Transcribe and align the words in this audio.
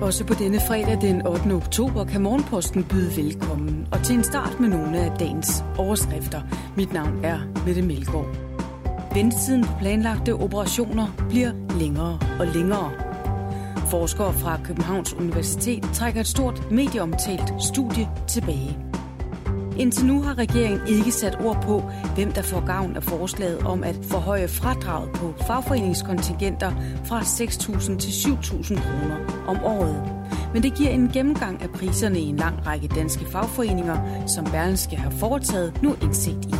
Også 0.00 0.24
på 0.24 0.34
denne 0.34 0.60
fredag 0.68 1.00
den 1.00 1.26
8. 1.26 1.52
oktober 1.52 2.04
kan 2.04 2.20
Morgenposten 2.20 2.84
byde 2.84 3.16
velkommen. 3.16 3.88
Og 3.92 4.02
til 4.02 4.14
en 4.14 4.24
start 4.24 4.60
med 4.60 4.68
nogle 4.68 4.98
af 4.98 5.18
dagens 5.18 5.64
overskrifter. 5.78 6.40
Mit 6.76 6.92
navn 6.92 7.24
er 7.24 7.38
Mette 7.66 7.82
Melgaard. 7.82 8.36
Ventetiden 9.14 9.64
på 9.64 9.72
planlagte 9.78 10.34
operationer 10.34 11.26
bliver 11.28 11.52
længere 11.78 12.18
og 12.40 12.46
længere. 12.46 12.92
Forskere 13.90 14.32
fra 14.32 14.60
Københavns 14.64 15.14
Universitet 15.14 15.82
trækker 15.94 16.20
et 16.20 16.26
stort 16.26 16.70
medieomtalt 16.70 17.52
studie 17.62 18.08
tilbage. 18.28 18.87
Indtil 19.78 20.06
nu 20.06 20.22
har 20.22 20.38
regeringen 20.38 20.88
ikke 20.88 21.10
sat 21.10 21.40
ord 21.40 21.62
på, 21.62 21.82
hvem 22.14 22.32
der 22.32 22.42
får 22.42 22.66
gavn 22.66 22.96
af 22.96 23.02
forslaget 23.02 23.58
om 23.58 23.84
at 23.84 23.98
forhøje 24.02 24.48
fradraget 24.48 25.10
på 25.14 25.34
fagforeningskontingenter 25.46 26.70
fra 27.04 27.20
6.000 27.20 27.98
til 27.98 28.10
7.000 28.10 28.74
kroner 28.74 29.44
om 29.46 29.56
året. 29.64 30.18
Men 30.52 30.62
det 30.62 30.74
giver 30.74 30.90
en 30.90 31.08
gennemgang 31.08 31.62
af 31.62 31.70
priserne 31.70 32.20
i 32.20 32.22
en 32.22 32.36
lang 32.36 32.66
række 32.66 32.88
danske 32.88 33.24
fagforeninger, 33.26 34.26
som 34.26 34.44
Berlingske 34.44 34.96
har 34.96 35.10
foretaget 35.10 35.82
nu 35.82 35.94
indsigt 36.02 36.44
i. 36.44 36.54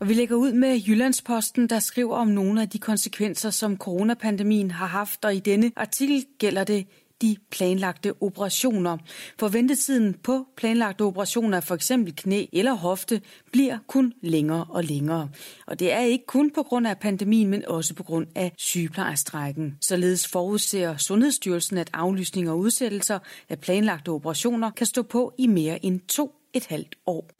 Og 0.00 0.08
vi 0.08 0.14
lægger 0.14 0.36
ud 0.36 0.52
med 0.52 0.80
Jyllandsposten, 0.80 1.68
der 1.68 1.78
skriver 1.78 2.16
om 2.16 2.28
nogle 2.28 2.62
af 2.62 2.68
de 2.68 2.78
konsekvenser, 2.78 3.50
som 3.50 3.76
coronapandemien 3.76 4.70
har 4.70 4.86
haft, 4.86 5.24
og 5.24 5.34
i 5.34 5.40
denne 5.40 5.72
artikel 5.76 6.24
gælder 6.38 6.64
det 6.64 6.86
de 7.22 7.36
planlagte 7.50 8.22
operationer. 8.22 8.98
For 9.38 9.48
ventetiden 9.48 10.14
på 10.14 10.46
planlagte 10.56 11.02
operationer 11.02 11.56
af 11.56 11.64
for 11.64 11.74
eksempel 11.74 12.16
knæ 12.16 12.46
eller 12.52 12.72
hofte 12.72 13.20
bliver 13.52 13.78
kun 13.86 14.12
længere 14.22 14.66
og 14.68 14.84
længere. 14.84 15.28
Og 15.66 15.80
det 15.80 15.92
er 15.92 16.00
ikke 16.00 16.26
kun 16.26 16.50
på 16.50 16.62
grund 16.62 16.86
af 16.86 16.98
pandemien, 16.98 17.48
men 17.48 17.64
også 17.68 17.94
på 17.94 18.02
grund 18.02 18.26
af 18.34 18.52
sygeplejestrækken. 18.58 19.76
Således 19.80 20.28
forudser 20.28 20.96
Sundhedsstyrelsen, 20.96 21.78
at 21.78 21.90
aflysning 21.92 22.50
og 22.50 22.58
udsættelser 22.58 23.18
af 23.48 23.58
planlagte 23.58 24.08
operationer 24.08 24.70
kan 24.70 24.86
stå 24.86 25.02
på 25.02 25.34
i 25.38 25.46
mere 25.46 25.84
end 25.84 26.00
to 26.00 26.34
et 26.52 26.66
halvt 26.66 26.94
år. 27.06 27.30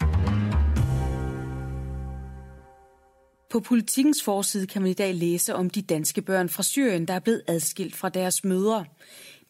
På 3.53 3.61
politikens 3.61 4.23
forside 4.23 4.67
kan 4.67 4.83
man 4.83 4.91
i 4.91 4.95
dag 4.95 5.15
læse 5.15 5.55
om 5.55 5.71
de 5.71 5.83
danske 5.83 6.23
børn 6.23 6.49
fra 6.49 6.63
Syrien, 6.63 7.09
der 7.09 7.15
er 7.15 7.19
blevet 7.19 7.43
adskilt 7.47 7.97
fra 7.97 8.09
deres 8.09 8.45
mødre. 8.45 8.85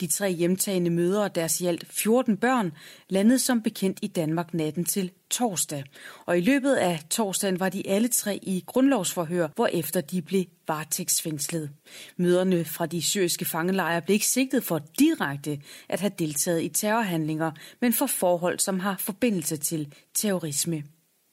De 0.03 0.07
tre 0.07 0.33
hjemtagende 0.33 0.91
mødre 0.91 1.23
og 1.23 1.35
deres 1.35 1.61
i 1.61 1.67
alt 1.67 1.87
14 1.91 2.37
børn 2.37 2.73
landede 3.09 3.39
som 3.39 3.63
bekendt 3.63 3.99
i 4.03 4.07
Danmark 4.07 4.55
natten 4.55 4.85
til 4.85 5.11
torsdag. 5.31 5.85
Og 6.27 6.39
i 6.39 6.41
løbet 6.41 6.75
af 6.75 7.01
torsdagen 7.11 7.61
var 7.61 7.69
de 7.69 7.89
alle 7.89 8.09
tre 8.09 8.39
i 8.43 8.65
grundlovsforhør, 8.67 9.49
hvor 9.55 9.67
efter 9.67 10.01
de 10.01 10.23
blev 10.23 10.45
varetægtsfængslet. 10.69 11.71
Møderne 12.17 12.65
fra 12.65 12.87
de 12.87 13.03
syriske 13.03 13.45
fangelejre 13.45 14.03
blev 14.03 14.15
ikke 14.15 14.27
sigtet 14.27 14.65
for 14.65 14.81
direkte 14.99 15.61
at 15.89 16.01
have 16.01 16.13
deltaget 16.19 16.63
i 16.63 16.69
terrorhandlinger, 16.69 17.51
men 17.81 17.93
for 17.93 18.07
forhold, 18.07 18.59
som 18.59 18.81
har 18.81 18.97
forbindelse 18.99 19.57
til 19.57 19.95
terrorisme 20.15 20.83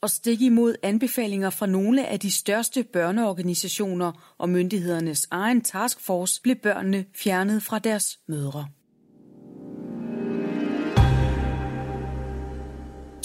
og 0.02 0.10
stik 0.10 0.40
imod 0.42 0.74
anbefalinger 0.82 1.50
fra 1.50 1.66
nogle 1.66 2.06
af 2.06 2.20
de 2.20 2.30
største 2.30 2.84
børneorganisationer 2.84 4.34
og 4.38 4.48
myndighedernes 4.48 5.26
egen 5.30 5.60
taskforce 5.60 6.42
blev 6.42 6.56
børnene 6.56 7.04
fjernet 7.14 7.62
fra 7.62 7.78
deres 7.78 8.18
mødre. 8.28 8.66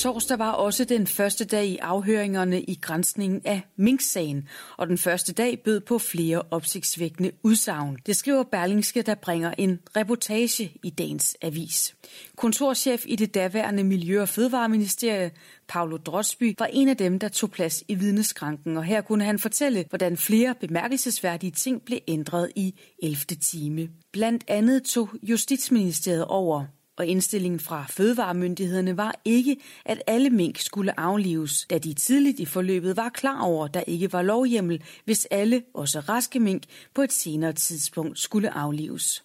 Torsdag 0.05 0.39
var 0.39 0.51
også 0.51 0.83
den 0.83 1.07
første 1.07 1.45
dag 1.45 1.65
i 1.65 1.77
afhøringerne 1.77 2.61
i 2.61 2.79
grænsningen 2.81 3.41
af 3.45 3.61
Mink-sagen, 3.75 4.47
og 4.77 4.87
den 4.87 4.97
første 4.97 5.33
dag 5.33 5.59
bød 5.63 5.79
på 5.79 5.97
flere 5.97 6.41
opsigtsvækkende 6.51 7.31
udsagn. 7.43 7.97
Det 8.05 8.17
skriver 8.17 8.43
Berlingske, 8.43 9.01
der 9.01 9.15
bringer 9.15 9.53
en 9.57 9.79
reportage 9.95 10.71
i 10.83 10.89
dagens 10.89 11.37
avis. 11.41 11.95
Kontorchef 12.35 13.03
i 13.05 13.15
det 13.15 13.33
daværende 13.33 13.83
Miljø- 13.83 14.21
og 14.21 14.29
Fødevareministerie, 14.29 15.31
Paolo 15.67 15.97
Drotsby, 15.97 16.55
var 16.59 16.69
en 16.73 16.89
af 16.89 16.97
dem, 16.97 17.19
der 17.19 17.27
tog 17.27 17.51
plads 17.51 17.83
i 17.87 17.95
vidneskranken, 17.95 18.77
og 18.77 18.83
her 18.83 19.01
kunne 19.01 19.23
han 19.23 19.39
fortælle, 19.39 19.85
hvordan 19.89 20.17
flere 20.17 20.55
bemærkelsesværdige 20.59 21.51
ting 21.51 21.81
blev 21.81 21.99
ændret 22.07 22.51
i 22.55 22.79
11. 23.03 23.15
time. 23.51 23.89
Blandt 24.11 24.43
andet 24.47 24.83
tog 24.83 25.09
Justitsministeriet 25.23 26.25
over 26.25 26.65
og 26.97 27.05
indstillingen 27.05 27.59
fra 27.59 27.85
fødevaremyndighederne 27.89 28.97
var 28.97 29.19
ikke, 29.25 29.57
at 29.85 30.01
alle 30.07 30.29
mink 30.29 30.59
skulle 30.59 30.99
aflives, 30.99 31.65
da 31.69 31.77
de 31.77 31.93
tidligt 31.93 32.39
i 32.39 32.45
forløbet 32.45 32.97
var 32.97 33.09
klar 33.09 33.41
over, 33.41 33.65
at 33.65 33.73
der 33.73 33.81
ikke 33.87 34.13
var 34.13 34.21
lovhjemmel, 34.21 34.83
hvis 35.05 35.27
alle, 35.31 35.63
også 35.73 35.99
raske 35.99 36.39
mink, 36.39 36.63
på 36.93 37.01
et 37.01 37.13
senere 37.13 37.53
tidspunkt 37.53 38.19
skulle 38.19 38.57
aflives. 38.57 39.23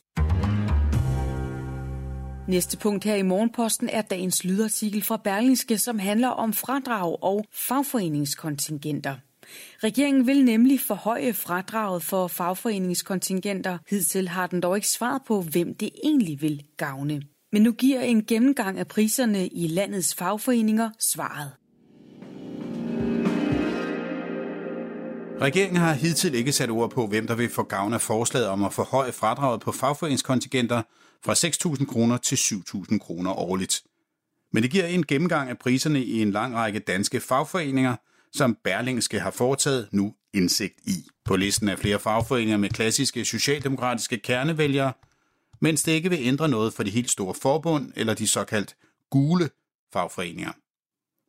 Næste 2.48 2.78
punkt 2.78 3.04
her 3.04 3.14
i 3.14 3.22
Morgenposten 3.22 3.88
er 3.88 4.02
dagens 4.02 4.44
lydartikel 4.44 5.02
fra 5.02 5.16
Berlingske, 5.16 5.78
som 5.78 5.98
handler 5.98 6.28
om 6.28 6.52
fradrag 6.52 7.22
og 7.22 7.44
fagforeningskontingenter. 7.52 9.14
Regeringen 9.84 10.26
vil 10.26 10.44
nemlig 10.44 10.81
forhøje 10.81 11.32
fradraget 11.32 12.02
for 12.02 12.26
fagforeningskontingenter. 12.26 13.78
Hidtil 13.91 14.28
har 14.28 14.47
den 14.47 14.60
dog 14.60 14.76
ikke 14.76 14.88
svaret 14.88 15.22
på, 15.26 15.42
hvem 15.42 15.75
det 15.75 15.91
egentlig 16.04 16.42
vil 16.42 16.62
gavne. 16.76 17.22
Men 17.53 17.62
nu 17.62 17.72
giver 17.72 18.00
en 18.00 18.25
gennemgang 18.25 18.78
af 18.78 18.87
priserne 18.87 19.49
i 19.49 19.66
landets 19.66 20.15
fagforeninger 20.15 20.91
svaret. 20.99 21.53
Regeringen 25.41 25.77
har 25.77 25.93
hidtil 25.93 26.34
ikke 26.34 26.53
sat 26.53 26.71
ord 26.71 26.91
på, 26.91 27.06
hvem 27.06 27.27
der 27.27 27.34
vil 27.34 27.49
få 27.49 27.62
gavn 27.62 27.93
af 27.93 28.00
forslaget 28.00 28.49
om 28.49 28.65
at 28.65 28.72
forhøje 28.72 29.12
fradraget 29.12 29.61
på 29.61 29.72
fagforeningskontingenter 29.72 30.83
fra 31.25 31.33
6.000 31.33 31.87
kroner 31.87 32.16
til 32.16 32.37
7.000 32.37 32.99
kroner 32.99 33.33
årligt. 33.33 33.82
Men 34.53 34.62
det 34.62 34.71
giver 34.71 34.87
en 34.87 35.06
gennemgang 35.06 35.50
af 35.50 35.59
priserne 35.59 36.05
i 36.05 36.22
en 36.22 36.31
lang 36.31 36.55
række 36.55 36.78
danske 36.78 37.21
fagforeninger, 37.21 37.97
som 38.32 38.56
Berlingske 38.65 39.21
har 39.21 39.31
foretaget 39.31 39.88
nu 39.93 40.15
indsigt 40.34 40.75
i. 40.84 41.06
På 41.25 41.37
listen 41.37 41.69
er 41.69 41.77
flere 41.77 41.99
fagforeninger 41.99 42.56
med 42.56 42.69
klassiske 42.69 43.25
socialdemokratiske 43.25 44.19
kernevælgere– 44.19 44.93
mens 45.60 45.82
det 45.82 45.93
ikke 45.93 46.10
vil 46.10 46.19
ændre 46.22 46.48
noget 46.48 46.72
for 46.72 46.82
de 46.82 46.91
helt 46.91 47.10
store 47.10 47.34
forbund 47.34 47.93
eller 47.97 48.15
de 48.15 48.26
såkaldt 48.26 48.76
gule 49.10 49.50
fagforeninger. 49.93 50.53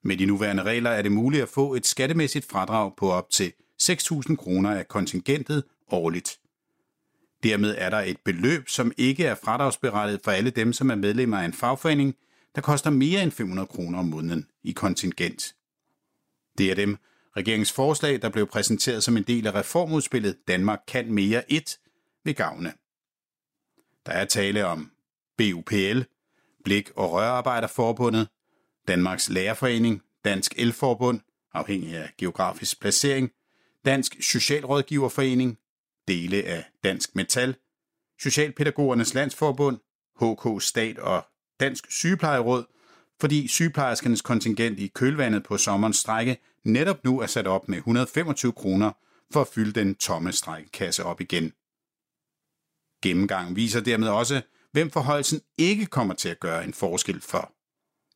Med 0.04 0.18
de 0.18 0.26
nuværende 0.26 0.64
regler 0.64 0.90
er 0.90 1.02
det 1.02 1.12
muligt 1.12 1.44
at 1.44 1.50
få 1.50 1.74
et 1.74 1.86
skattemæssigt 1.86 2.46
fradrag 2.46 2.96
på 2.98 3.12
op 3.12 3.30
til 3.30 3.54
6.000 3.84 4.36
kroner 4.36 4.72
af 4.72 4.88
kontingentet 4.88 5.64
årligt. 5.92 6.40
Dermed 7.44 7.76
er 7.78 7.90
der 7.90 8.00
et 8.00 8.18
beløb, 8.26 8.70
som 8.70 8.92
ikke 8.98 9.26
er 9.26 9.36
fradragsberettiget 9.44 10.22
for 10.24 10.32
alle 10.32 10.50
dem, 10.50 10.74
som 10.74 10.90
er 10.92 10.96
medlemmer 10.96 11.38
af 11.38 11.46
en 11.46 11.54
fagforening, 11.54 12.16
der 12.56 12.62
koster 12.62 12.90
mere 12.90 13.24
end 13.24 13.32
500 13.32 13.68
kroner 13.68 14.00
om 14.00 14.06
måneden 14.06 14.46
i 14.64 14.72
kontingent. 14.72 15.56
Det 16.58 16.72
er 16.72 16.76
dem, 16.76 16.98
regeringens 17.38 17.72
forslag, 17.72 18.22
der 18.22 18.30
blev 18.30 18.48
præsenteret 18.48 19.04
som 19.04 19.18
en 19.18 19.24
del 19.24 19.48
af 19.48 19.56
reformudspillet 19.56 20.38
Danmark 20.48 20.80
kan 20.88 21.12
mere 21.12 21.52
1, 21.52 21.80
vil 22.24 22.36
gavne. 22.36 22.74
Der 24.06 24.12
er 24.12 24.26
tale 24.26 24.66
om 24.66 24.92
BUPL, 25.38 26.02
Blik- 26.64 26.92
og 26.96 27.12
Rørarbejderforbundet, 27.12 28.28
Danmarks 28.88 29.30
Lærerforening, 29.30 30.02
Dansk 30.26 30.54
Elforbund, 30.58 31.20
afhængig 31.54 31.96
af 31.96 32.14
geografisk 32.18 32.82
placering, 32.82 33.32
Dansk 33.86 34.16
Socialrådgiverforening, 34.22 35.58
dele 36.08 36.44
af 36.44 36.66
Dansk 36.84 37.16
Metal, 37.16 37.56
Socialpædagogernes 38.20 39.14
Landsforbund, 39.14 39.78
HK 40.22 40.64
Stat 40.64 41.00
og 41.00 41.26
Dansk 41.60 41.92
Sygeplejeråd, 41.92 42.64
fordi 43.20 43.48
sygeplejerskernes 43.48 44.22
kontingent 44.22 44.80
i 44.80 44.88
kølvandet 44.88 45.44
på 45.44 45.58
sommerens 45.58 45.98
strække 45.98 46.38
netop 46.64 47.04
nu 47.04 47.20
er 47.20 47.26
sat 47.26 47.48
op 47.48 47.68
med 47.68 47.78
125 47.78 48.52
kroner 48.52 48.92
for 49.34 49.42
at 49.42 49.48
fylde 49.48 49.80
den 49.80 49.96
tomme 49.96 50.32
strækkekasse 50.32 51.04
op 51.04 51.22
igen. 51.22 51.54
Gennemgangen 53.02 53.56
viser 53.56 53.80
dermed 53.80 54.08
også, 54.08 54.42
hvem 54.72 54.92
forholdelsen 54.92 55.42
ikke 55.58 55.86
kommer 55.86 56.14
til 56.14 56.30
at 56.30 56.40
gøre 56.40 56.64
en 56.64 56.74
forskel 56.74 57.22
for. 57.22 57.54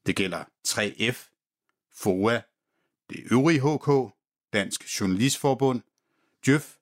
Det 0.05 0.15
gælder 0.15 0.43
3F, 0.67 1.31
FOA, 1.95 2.41
det 3.09 3.19
øvrige 3.31 3.59
HK, 3.59 4.13
Dansk 4.53 4.99
Journalistforbund, 4.99 5.81
Djøf, 6.45 6.73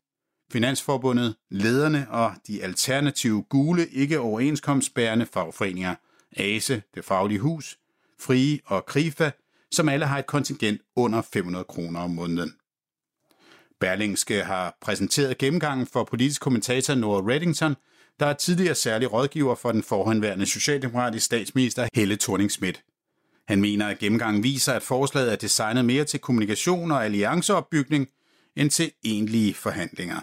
Finansforbundet, 0.52 1.36
lederne 1.50 2.08
og 2.10 2.34
de 2.48 2.64
alternative 2.64 3.44
gule 3.44 3.88
ikke 3.88 4.20
overenskomstbærende 4.20 5.26
fagforeninger 5.26 5.96
ASE, 6.38 6.84
Det 6.96 7.06
Faglige 7.06 7.40
Hus, 7.40 7.80
Frie 8.20 8.60
og 8.66 8.86
Krifa, 8.86 9.32
som 9.72 9.90
alle 9.90 10.06
har 10.06 10.20
et 10.20 10.26
kontingent 10.26 10.82
under 10.96 11.22
500 11.22 11.66
kroner 11.66 12.00
om 12.00 12.12
måneden. 12.12 12.56
Berlingske 13.80 14.44
har 14.44 14.78
præsenteret 14.82 15.38
gennemgangen 15.38 15.88
for 15.88 16.04
politisk 16.04 16.42
kommentator 16.42 16.96
Nora 16.96 17.32
Reddington, 17.32 17.76
der 18.20 18.26
er 18.26 18.34
tidligere 18.34 18.76
særlig 18.76 19.14
rådgiver 19.14 19.56
for 19.56 19.72
den 19.72 19.84
forhåndværende 19.84 20.46
socialdemokratiske 20.46 21.26
statsminister 21.26 21.88
Helle 21.94 22.18
thorning 22.18 22.52
-Schmidt. 22.52 22.90
Han 23.48 23.62
mener, 23.62 23.88
at 23.88 24.00
gennemgangen 24.00 24.44
viser, 24.44 24.74
at 24.74 24.84
forslaget 24.84 25.32
er 25.32 25.36
designet 25.36 25.86
mere 25.86 26.04
til 26.04 26.20
kommunikation 26.20 26.92
og 26.92 27.06
allianceopbygning 27.06 28.08
end 28.56 28.70
til 28.70 28.92
egentlige 29.04 29.54
forhandlinger. 29.54 30.20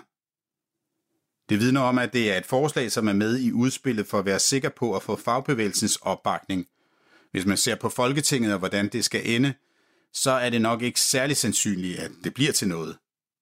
Det 1.48 1.60
vidner 1.60 1.80
om, 1.80 1.98
at 1.98 2.12
det 2.12 2.32
er 2.32 2.38
et 2.38 2.46
forslag, 2.46 2.92
som 2.92 3.08
er 3.08 3.12
med 3.12 3.38
i 3.38 3.52
udspillet 3.52 4.06
for 4.06 4.18
at 4.18 4.24
være 4.24 4.38
sikker 4.38 4.68
på 4.68 4.96
at 4.96 5.02
få 5.02 5.16
fagbevægelsens 5.16 5.96
opbakning. 5.96 6.66
Hvis 7.30 7.46
man 7.46 7.56
ser 7.56 7.74
på 7.74 7.88
Folketinget 7.88 8.52
og 8.52 8.58
hvordan 8.58 8.88
det 8.88 9.04
skal 9.04 9.30
ende, 9.30 9.54
så 10.12 10.30
er 10.30 10.50
det 10.50 10.62
nok 10.62 10.82
ikke 10.82 11.00
særlig 11.00 11.36
sandsynligt, 11.36 11.98
at 11.98 12.10
det 12.24 12.34
bliver 12.34 12.52
til 12.52 12.68
noget, 12.68 12.96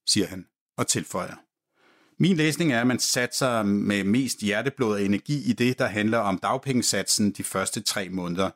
siger 0.06 0.26
han 0.26 0.46
og 0.78 0.86
tilføjer. 0.86 1.47
Min 2.20 2.37
læsning 2.37 2.73
er, 2.73 2.81
at 2.81 2.87
man 2.87 2.99
satser 2.99 3.62
med 3.62 4.05
mest 4.05 4.38
hjerteblod 4.38 4.93
og 4.93 5.03
energi 5.03 5.50
i 5.50 5.53
det, 5.53 5.79
der 5.79 5.87
handler 5.87 6.19
om 6.19 6.38
dagpengesatsen 6.38 7.31
de 7.31 7.44
første 7.44 7.81
tre 7.81 8.09
måneder. 8.09 8.50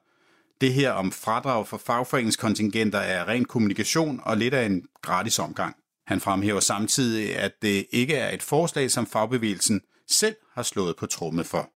Det 0.61 0.75
her 0.75 0.91
om 0.91 1.12
fradrag 1.12 1.69
for 1.69 1.76
fagforeningskontingenter 1.76 2.99
er 2.99 3.29
ren 3.29 3.44
kommunikation 3.44 4.20
og 4.25 4.37
lidt 4.37 4.55
af 4.55 4.67
en 4.67 4.82
gratis 5.03 5.38
omgang. 5.38 5.76
Han 6.06 6.20
fremhæver 6.20 6.61
samtidig, 6.61 7.37
at 7.37 7.53
det 7.62 7.87
ikke 7.91 8.14
er 8.14 8.35
et 8.35 8.43
forslag, 8.43 8.91
som 8.91 9.06
fagbevægelsen 9.06 9.81
selv 10.11 10.37
har 10.55 10.62
slået 10.62 10.97
på 10.97 11.06
tromme 11.06 11.44
for. 11.44 11.70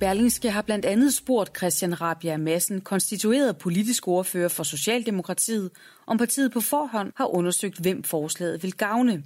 Berlingske 0.00 0.50
har 0.50 0.62
blandt 0.62 0.84
andet 0.84 1.14
spurgt 1.14 1.56
Christian 1.56 2.00
Rabia 2.00 2.36
Madsen, 2.36 2.80
konstitueret 2.80 3.58
politisk 3.58 4.08
ordfører 4.08 4.48
for 4.48 4.62
Socialdemokratiet, 4.62 5.70
om 6.06 6.18
partiet 6.18 6.52
på 6.52 6.60
forhånd 6.60 7.12
har 7.16 7.34
undersøgt, 7.34 7.78
hvem 7.78 8.02
forslaget 8.02 8.62
vil 8.62 8.72
gavne. 8.72 9.22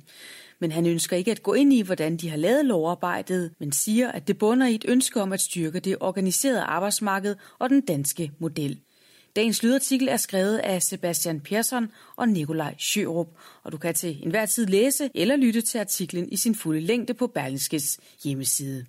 Men 0.59 0.73
han 0.73 0.87
ønsker 0.87 1.17
ikke 1.17 1.31
at 1.31 1.43
gå 1.43 1.55
ind 1.55 1.73
i, 1.73 1.83
hvordan 1.83 2.17
de 2.17 2.31
har 2.31 2.37
lavet 2.37 2.65
lovarbejdet, 2.67 3.53
men 3.61 3.73
siger, 3.73 4.13
at 4.13 4.29
det 4.29 4.39
bunder 4.39 4.67
i 4.67 4.75
et 4.75 4.85
ønske 4.89 5.23
om 5.23 5.33
at 5.33 5.41
styrke 5.41 5.81
det 5.81 5.97
organiserede 6.01 6.63
arbejdsmarked 6.63 7.37
og 7.59 7.71
den 7.71 7.81
danske 7.81 8.33
model. 8.39 8.81
Dagens 9.37 9.63
lydartikel 9.63 10.09
er 10.09 10.17
skrevet 10.17 10.59
af 10.59 10.83
Sebastian 10.83 11.41
Persson 11.41 11.89
og 12.17 12.29
Nikolaj 12.29 12.75
Sjørup, 12.79 13.29
og 13.63 13.73
du 13.73 13.77
kan 13.77 13.95
til 13.95 14.19
enhver 14.23 14.47
tid 14.47 14.67
læse 14.67 15.11
eller 15.15 15.37
lytte 15.37 15.61
til 15.61 15.79
artiklen 15.79 16.29
i 16.33 16.37
sin 16.37 16.55
fulde 16.55 16.81
længde 16.81 17.15
på 17.15 17.27
Berlingskes 17.27 18.01
hjemmeside. 18.25 18.87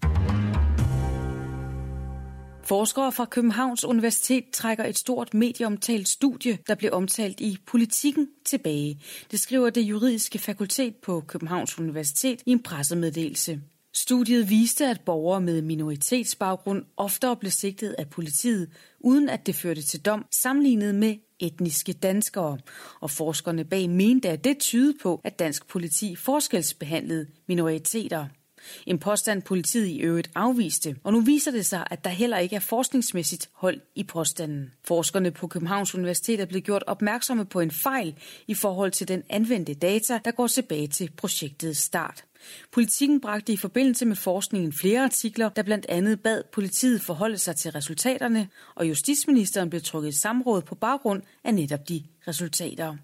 Forskere 2.71 3.11
fra 3.11 3.25
Københavns 3.25 3.85
Universitet 3.85 4.43
trækker 4.53 4.85
et 4.85 4.97
stort 4.97 5.33
medieomtalt 5.33 6.07
studie, 6.07 6.57
der 6.67 6.75
blev 6.75 6.91
omtalt 6.93 7.39
i 7.39 7.57
Politikken, 7.67 8.27
tilbage. 8.45 9.01
Det 9.31 9.39
skriver 9.39 9.69
det 9.69 9.81
juridiske 9.81 10.39
fakultet 10.39 10.95
på 10.95 11.23
Københavns 11.27 11.79
Universitet 11.79 12.41
i 12.45 12.51
en 12.51 12.63
pressemeddelelse. 12.63 13.61
Studiet 13.93 14.49
viste, 14.49 14.87
at 14.87 15.01
borgere 15.05 15.41
med 15.41 15.61
minoritetsbaggrund 15.61 16.85
oftere 16.97 17.35
blev 17.35 17.51
sigtet 17.51 17.95
af 17.97 18.09
politiet, 18.09 18.69
uden 18.99 19.29
at 19.29 19.45
det 19.45 19.55
førte 19.55 19.81
til 19.81 20.01
dom, 20.01 20.25
sammenlignet 20.31 20.95
med 20.95 21.15
etniske 21.39 21.93
danskere. 21.93 22.57
Og 22.99 23.09
forskerne 23.09 23.65
bag 23.65 23.89
mente, 23.89 24.29
at 24.29 24.43
det 24.43 24.59
tyder 24.59 24.93
på, 25.01 25.21
at 25.23 25.39
dansk 25.39 25.67
politi 25.67 26.15
forskelsbehandlede 26.15 27.27
minoriteter. 27.47 28.25
En 28.85 28.99
påstand 28.99 29.41
politiet 29.41 29.87
i 29.87 29.99
øvrigt 29.99 30.29
afviste, 30.35 30.95
og 31.03 31.13
nu 31.13 31.21
viser 31.21 31.51
det 31.51 31.65
sig, 31.65 31.87
at 31.91 32.03
der 32.03 32.09
heller 32.09 32.37
ikke 32.37 32.55
er 32.55 32.59
forskningsmæssigt 32.59 33.49
hold 33.53 33.81
i 33.95 34.03
påstanden. 34.03 34.71
Forskerne 34.83 35.31
på 35.31 35.47
Københavns 35.47 35.95
Universitet 35.95 36.39
er 36.39 36.45
blevet 36.45 36.63
gjort 36.63 36.83
opmærksomme 36.87 37.45
på 37.45 37.59
en 37.59 37.71
fejl 37.71 38.15
i 38.47 38.53
forhold 38.53 38.91
til 38.91 39.07
den 39.07 39.23
anvendte 39.29 39.73
data, 39.73 40.19
der 40.25 40.31
går 40.31 40.47
tilbage 40.47 40.87
til 40.87 41.09
projektets 41.17 41.79
start. 41.79 42.23
Politikken 42.71 43.21
bragte 43.21 43.53
i 43.53 43.57
forbindelse 43.57 44.05
med 44.05 44.15
forskningen 44.15 44.73
flere 44.73 45.03
artikler, 45.03 45.49
der 45.49 45.63
blandt 45.63 45.85
andet 45.89 46.21
bad 46.21 46.43
politiet 46.53 47.01
forholde 47.01 47.37
sig 47.37 47.55
til 47.55 47.71
resultaterne, 47.71 48.47
og 48.75 48.89
justitsministeren 48.89 49.69
blev 49.69 49.81
trukket 49.81 50.09
i 50.09 50.17
samråd 50.17 50.61
på 50.61 50.75
baggrund 50.75 51.21
af 51.43 51.53
netop 51.53 51.89
de 51.89 52.03
resultater. 52.27 52.95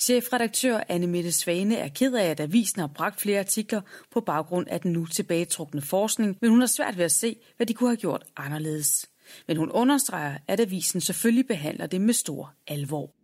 Chefredaktør 0.00 0.80
Anne 0.88 1.06
Mette 1.06 1.32
Svane 1.32 1.76
er 1.76 1.88
ked 1.88 2.14
af, 2.14 2.24
at 2.24 2.40
avisen 2.40 2.80
har 2.80 2.86
bragt 2.86 3.20
flere 3.20 3.38
artikler 3.38 3.80
på 4.10 4.20
baggrund 4.20 4.66
af 4.68 4.80
den 4.80 4.92
nu 4.92 5.06
tilbagetrukne 5.06 5.82
forskning, 5.82 6.36
men 6.40 6.50
hun 6.50 6.60
har 6.60 6.66
svært 6.66 6.98
ved 6.98 7.04
at 7.04 7.12
se, 7.12 7.36
hvad 7.56 7.66
de 7.66 7.74
kunne 7.74 7.90
have 7.90 7.96
gjort 7.96 8.24
anderledes. 8.36 9.10
Men 9.48 9.56
hun 9.56 9.70
understreger, 9.70 10.38
at 10.48 10.60
avisen 10.60 11.00
selvfølgelig 11.00 11.46
behandler 11.46 11.86
det 11.86 12.00
med 12.00 12.14
stor 12.14 12.54
alvor. 12.66 13.14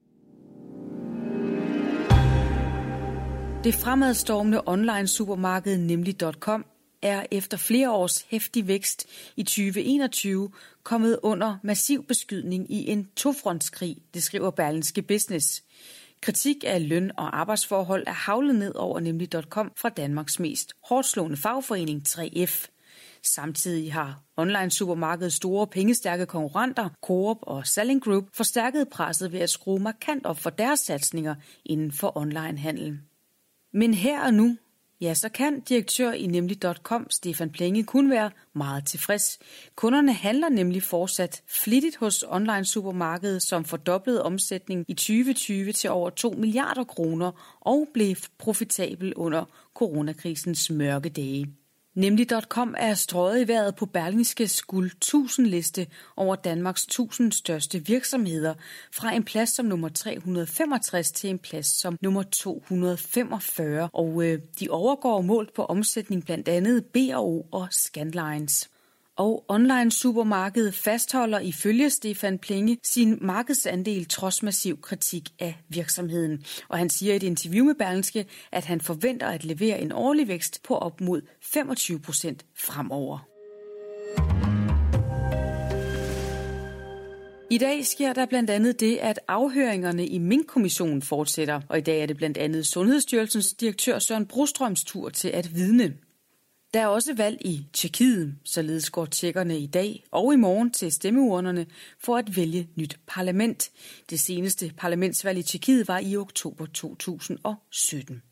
Det 3.64 3.74
fremadstormende 3.74 4.62
online 4.66 5.08
supermarked 5.08 5.78
nemlig.com 5.78 6.64
er 7.02 7.26
efter 7.30 7.56
flere 7.56 7.90
års 7.90 8.26
hæftig 8.30 8.68
vækst 8.68 9.06
i 9.36 9.42
2021 9.42 10.50
kommet 10.82 11.18
under 11.22 11.56
massiv 11.62 12.04
beskydning 12.06 12.72
i 12.72 12.90
en 12.90 13.08
tofrontskrig, 13.16 13.96
det 14.14 14.22
skriver 14.22 14.50
Berlinske 14.50 15.02
Business. 15.02 15.62
Kritik 16.24 16.64
af 16.66 16.88
løn- 16.88 17.10
og 17.16 17.38
arbejdsforhold 17.38 18.04
er 18.06 18.12
havlet 18.12 18.54
ned 18.54 18.74
over 18.74 19.00
nemlig.com 19.00 19.72
fra 19.76 19.88
Danmarks 19.88 20.40
mest 20.40 20.72
hårdslående 20.88 21.36
fagforening 21.36 22.02
3F. 22.08 22.66
Samtidig 23.22 23.92
har 23.92 24.22
online-supermarkedet 24.36 25.32
store 25.32 25.66
pengestærke 25.66 26.26
konkurrenter, 26.26 26.88
Coop 27.02 27.36
og 27.42 27.66
Selling 27.66 28.02
Group, 28.02 28.24
forstærket 28.32 28.88
presset 28.88 29.32
ved 29.32 29.40
at 29.40 29.50
skrue 29.50 29.78
markant 29.78 30.26
op 30.26 30.38
for 30.38 30.50
deres 30.50 30.80
satsninger 30.80 31.34
inden 31.64 31.92
for 31.92 32.16
onlinehandel. 32.16 32.98
Men 33.72 33.94
her 33.94 34.24
og 34.24 34.34
nu 34.34 34.56
ja, 35.00 35.14
så 35.14 35.28
kan 35.28 35.60
direktør 35.60 36.12
i 36.12 36.26
nemlig.com, 36.26 37.10
Stefan 37.10 37.50
Plenge, 37.50 37.84
kun 37.84 38.10
være 38.10 38.30
meget 38.54 38.86
tilfreds. 38.86 39.38
Kunderne 39.74 40.12
handler 40.12 40.48
nemlig 40.48 40.82
fortsat 40.82 41.42
flittigt 41.46 41.96
hos 41.96 42.24
online 42.28 42.64
supermarkedet, 42.64 43.42
som 43.42 43.64
fordoblede 43.64 44.22
omsætningen 44.22 44.84
i 44.88 44.94
2020 44.94 45.72
til 45.72 45.90
over 45.90 46.10
2 46.10 46.30
milliarder 46.30 46.84
kroner 46.84 47.58
og 47.60 47.88
blev 47.94 48.16
profitabel 48.38 49.14
under 49.14 49.44
coronakrisens 49.74 50.70
mørke 50.70 51.08
dage. 51.08 51.63
Nemlig.com 51.94 52.74
er 52.78 52.94
strøget 52.94 53.44
i 53.44 53.48
vejret 53.48 53.74
på 53.74 53.86
Berlingskes 53.86 54.62
guld 54.62 54.86
1000 54.86 55.46
liste 55.46 55.86
over 56.16 56.36
Danmarks 56.36 56.84
1000 56.84 57.32
største 57.32 57.86
virksomheder, 57.86 58.54
fra 58.92 59.12
en 59.12 59.24
plads 59.24 59.54
som 59.54 59.66
nummer 59.66 59.88
365 59.88 61.12
til 61.12 61.30
en 61.30 61.38
plads 61.38 61.66
som 61.66 61.98
nummer 62.00 62.22
245, 62.22 63.88
og 63.92 64.24
øh, 64.24 64.38
de 64.60 64.68
overgår 64.70 65.20
målt 65.20 65.54
på 65.54 65.64
omsætning 65.64 66.24
blandt 66.24 66.48
andet 66.48 66.84
B&O 66.84 67.42
og 67.52 67.68
Scandlines. 67.70 68.70
Og 69.16 69.44
online 69.48 69.92
supermarkedet 69.92 70.74
fastholder 70.74 71.40
ifølge 71.40 71.90
Stefan 71.90 72.38
Plinge 72.38 72.78
sin 72.82 73.18
markedsandel 73.20 74.04
trods 74.04 74.42
massiv 74.42 74.80
kritik 74.80 75.30
af 75.38 75.54
virksomheden. 75.68 76.44
Og 76.68 76.78
han 76.78 76.90
siger 76.90 77.12
i 77.12 77.16
et 77.16 77.22
interview 77.22 77.64
med 77.64 77.74
Berlingske, 77.74 78.26
at 78.52 78.64
han 78.64 78.80
forventer 78.80 79.26
at 79.26 79.44
levere 79.44 79.80
en 79.80 79.92
årlig 79.92 80.28
vækst 80.28 80.62
på 80.62 80.74
op 80.74 81.00
mod 81.00 81.22
25 81.42 82.00
procent 82.00 82.44
fremover. 82.56 83.18
I 87.50 87.58
dag 87.58 87.86
sker 87.86 88.12
der 88.12 88.26
blandt 88.26 88.50
andet 88.50 88.80
det, 88.80 88.96
at 88.96 89.20
afhøringerne 89.28 90.06
i 90.06 90.18
Mink-kommissionen 90.18 91.02
fortsætter, 91.02 91.60
og 91.68 91.78
i 91.78 91.80
dag 91.80 92.02
er 92.02 92.06
det 92.06 92.16
blandt 92.16 92.38
andet 92.38 92.66
Sundhedsstyrelsens 92.66 93.52
direktør 93.52 93.98
Søren 93.98 94.26
Brostrøms 94.26 94.84
tur 94.84 95.08
til 95.08 95.28
at 95.28 95.54
vidne. 95.54 95.94
Der 96.74 96.80
er 96.80 96.86
også 96.86 97.14
valg 97.14 97.38
i 97.46 97.66
Tjekkiet, 97.72 98.34
således 98.44 98.90
går 98.90 99.06
tjekkerne 99.06 99.58
i 99.58 99.66
dag 99.66 100.04
og 100.10 100.34
i 100.34 100.36
morgen 100.36 100.70
til 100.70 100.92
stemmeurnerne 100.92 101.66
for 101.98 102.16
at 102.16 102.36
vælge 102.36 102.68
nyt 102.76 102.98
parlament. 103.06 103.70
Det 104.10 104.20
seneste 104.20 104.72
parlamentsvalg 104.76 105.38
i 105.38 105.42
Tjekkiet 105.42 105.88
var 105.88 105.98
i 105.98 106.16
oktober 106.16 106.66
2017. 106.66 108.22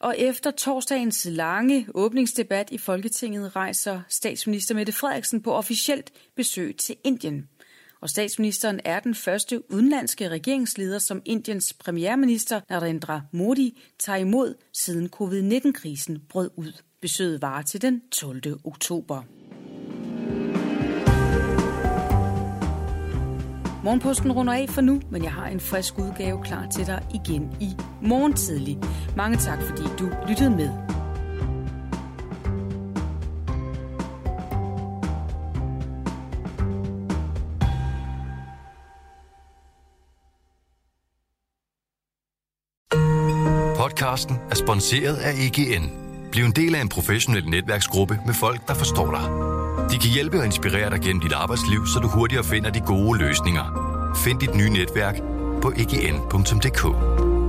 Og 0.00 0.18
efter 0.18 0.50
torsdagens 0.50 1.26
lange 1.30 1.86
åbningsdebat 1.94 2.68
i 2.70 2.78
Folketinget 2.78 3.56
rejser 3.56 4.00
statsminister 4.08 4.74
Mette 4.74 4.92
Frederiksen 4.92 5.42
på 5.42 5.52
officielt 5.52 6.10
besøg 6.36 6.76
til 6.76 6.96
Indien. 7.04 7.48
Og 8.00 8.10
statsministeren 8.10 8.80
er 8.84 9.00
den 9.00 9.14
første 9.14 9.72
udenlandske 9.72 10.28
regeringsleder, 10.28 10.98
som 10.98 11.22
Indiens 11.24 11.72
premierminister 11.72 12.60
Narendra 12.70 13.20
Modi 13.32 13.80
tager 13.98 14.18
imod, 14.18 14.54
siden 14.72 15.08
covid-19-krisen 15.08 16.18
brød 16.28 16.50
ud. 16.56 16.72
Besøget 17.02 17.42
var 17.42 17.62
til 17.62 17.82
den 17.82 18.02
12. 18.12 18.42
oktober. 18.64 19.22
Morgenposten 23.84 24.32
runder 24.32 24.52
af 24.52 24.68
for 24.68 24.80
nu, 24.80 25.00
men 25.10 25.24
jeg 25.24 25.32
har 25.32 25.46
en 25.46 25.60
frisk 25.60 25.98
udgave 25.98 26.42
klar 26.44 26.68
til 26.68 26.86
dig 26.86 27.06
igen 27.14 27.56
i 27.60 27.76
morgen 28.02 28.32
tidlig. 28.32 28.78
Mange 29.16 29.36
tak, 29.36 29.62
fordi 29.62 29.82
du 29.98 30.10
lyttede 30.28 30.50
med. 30.50 30.90
podcasten 43.76 44.36
er 44.50 44.54
sponsoreret 44.54 45.16
af 45.16 45.32
EGN. 45.32 46.09
Bliv 46.30 46.44
en 46.44 46.52
del 46.52 46.74
af 46.74 46.80
en 46.80 46.88
professionel 46.88 47.48
netværksgruppe 47.48 48.18
med 48.26 48.34
folk, 48.34 48.68
der 48.68 48.74
forstår 48.74 49.10
dig. 49.10 49.24
De 49.90 49.98
kan 49.98 50.10
hjælpe 50.10 50.38
og 50.38 50.44
inspirere 50.44 50.90
dig 50.90 51.00
gennem 51.00 51.20
dit 51.20 51.32
arbejdsliv, 51.32 51.86
så 51.86 51.98
du 51.98 52.08
hurtigere 52.08 52.44
finder 52.44 52.70
de 52.70 52.80
gode 52.80 53.18
løsninger. 53.18 53.64
Find 54.24 54.40
dit 54.40 54.54
nye 54.54 54.70
netværk 54.70 55.16
på 55.62 55.72
egn.dk. 55.76 57.39